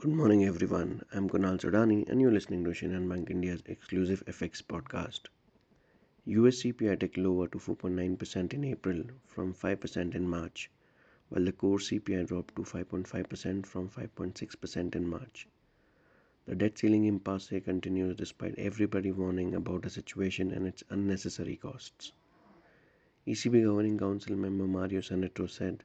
[0.00, 1.02] Good morning, everyone.
[1.12, 5.22] I'm Kunal Sodani, and you're listening to Shinhan Bank India's exclusive FX podcast.
[6.24, 10.70] US CPI ticked lower to 4.9% in April from 5% in March,
[11.30, 15.48] while the core CPI dropped to 5.5% from 5.6% in March.
[16.46, 22.12] The debt ceiling impasse continues despite everybody warning about the situation and its unnecessary costs.
[23.26, 25.82] ECB Governing Council member Mario Centeno said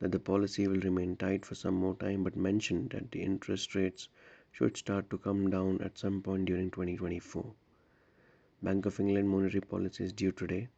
[0.00, 3.74] that the policy will remain tight for some more time but mentioned that the interest
[3.74, 4.08] rates
[4.52, 7.54] should start to come down at some point during 2024.
[8.62, 10.68] Bank of England monetary policy is due today.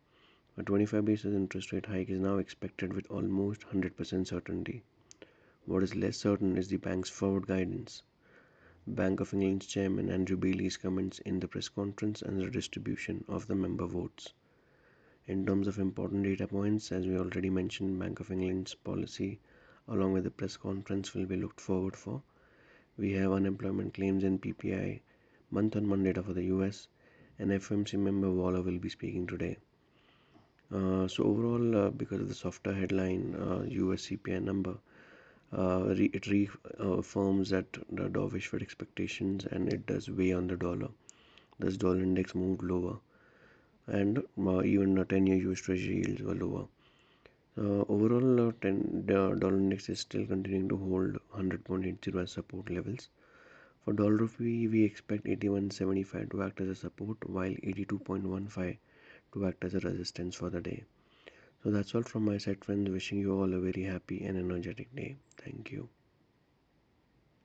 [0.56, 4.82] A 25 basis interest rate hike is now expected with almost 100% certainty.
[5.64, 8.02] What is less certain is the bank's forward guidance.
[8.86, 13.46] Bank of England's chairman Andrew Bailey's comments in the press conference and the distribution of
[13.46, 14.32] the member votes.
[15.30, 19.38] In terms of important data points, as we already mentioned, Bank of England's policy
[19.86, 22.20] along with the press conference will be looked forward for.
[22.98, 24.98] We have unemployment claims and PPI
[25.52, 26.88] month on month data for the US
[27.38, 29.56] and FOMC member Waller will be speaking today.
[30.74, 34.78] Uh, so overall, uh, because of the softer headline uh, US CPI number,
[35.56, 40.56] uh, re- it reaffirms that the dovish for expectations and it does weigh on the
[40.56, 40.88] dollar.
[41.60, 42.98] This dollar index moved lower
[43.86, 46.66] and uh, even the 10 year US Treasury yields were lower.
[47.58, 52.70] Uh, overall, uh, 10 the dollar index is still continuing to hold 100.80 as support
[52.70, 53.08] levels.
[53.84, 58.78] For dollar rupee, we expect 81.75 to act as a support, while 82.15
[59.34, 60.84] to act as a resistance for the day.
[61.62, 62.90] So that's all from my side, friends.
[62.90, 65.16] Wishing you all a very happy and energetic day.
[65.38, 65.88] Thank you.